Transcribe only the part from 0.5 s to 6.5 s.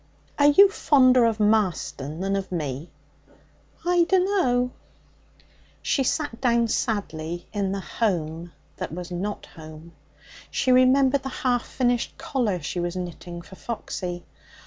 fonder of Marston than of me?' 'I dunno.' She sat